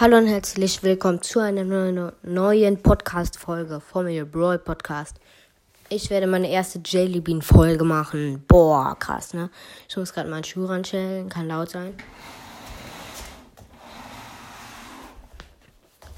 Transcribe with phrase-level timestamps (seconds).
[0.00, 1.64] Hallo und herzlich willkommen zu einer
[2.22, 5.16] neuen Podcast-Folge von mir, Brawl Podcast.
[5.88, 8.44] Ich werde meine erste Jelly Bean Folge machen.
[8.46, 9.50] Boah, krass, ne?
[9.88, 11.94] Ich muss gerade meinen Schuh ranstellen, kann laut sein.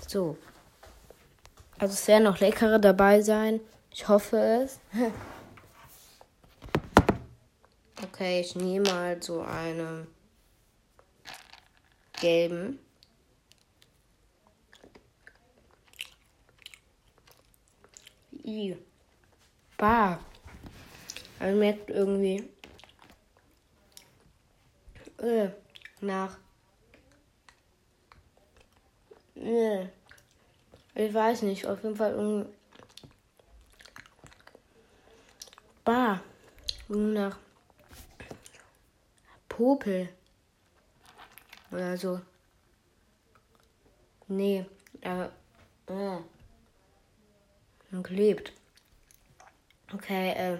[0.06, 0.36] So.
[1.78, 3.60] Also es werden noch leckere dabei sein.
[3.90, 4.78] Ich hoffe es.
[8.04, 10.06] okay, ich nehme mal so einen
[12.20, 12.78] gelben.
[18.50, 18.76] I.
[19.78, 20.18] Bah.
[21.38, 22.48] Man merkt irgendwie
[25.18, 25.50] äh,
[26.00, 26.36] nach.
[29.36, 29.86] Äh,
[30.94, 32.50] ich weiß nicht, auf jeden Fall irgendwie.
[35.84, 36.20] Bah.
[36.88, 37.38] Nach
[39.48, 40.08] Popel.
[41.70, 42.20] Oder so.
[44.26, 44.66] Nee.
[45.02, 45.26] Äh,
[45.86, 46.20] äh
[48.02, 48.52] klebt.
[49.92, 50.58] Okay, äh.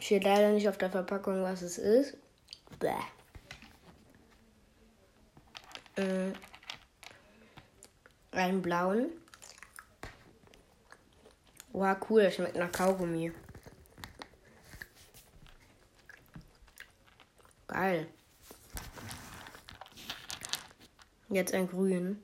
[0.00, 2.16] Steht leider nicht auf der Verpackung, was es ist.
[2.78, 2.90] Bäh.
[5.96, 6.32] Äh,
[8.32, 9.10] einen blauen.
[11.72, 13.32] Wow, cool, das schmeckt nach Kaugummi.
[17.66, 18.06] Geil.
[21.30, 22.22] Jetzt ein grün.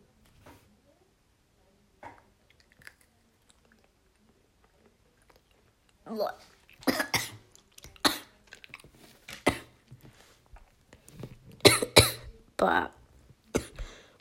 [12.57, 12.91] Bah.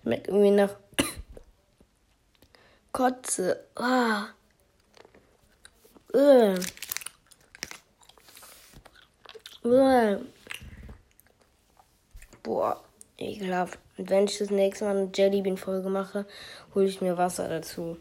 [0.02, 0.76] Schmeckt irgendwie nach
[2.92, 3.66] Kotze.
[3.76, 4.28] Ah.
[6.14, 6.56] Uh.
[9.64, 10.26] Uh.
[12.44, 12.84] Boah,
[13.18, 13.80] ekelhaft.
[13.98, 16.26] Und wenn ich das nächste Mal eine Jellybean-Folge mache,
[16.76, 17.98] hole ich mir Wasser dazu.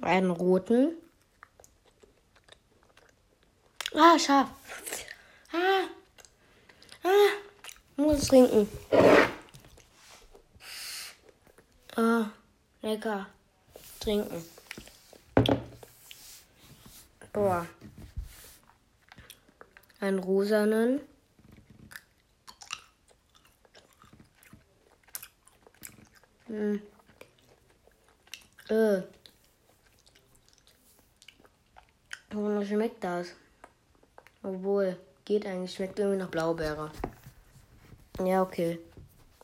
[0.00, 0.96] Einen roten.
[3.94, 4.48] Ah, scharf.
[5.52, 5.86] Ah.
[7.04, 7.32] Ah.
[7.96, 8.66] Muss trinken.
[11.96, 12.30] Ah,
[12.80, 13.26] lecker.
[14.00, 14.42] Trinken.
[17.34, 17.66] Boah.
[20.00, 21.00] Ein rosanen.
[26.46, 26.82] Hm.
[28.68, 29.02] Äh.
[32.30, 33.34] Warum schmeckt das?
[34.42, 36.90] Obwohl, geht eigentlich, schmeckt irgendwie nach Blaubeere.
[38.24, 38.78] Ja, okay.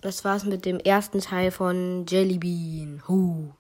[0.01, 3.03] Das war's mit dem ersten Teil von Jellybean.
[3.09, 3.51] Huh.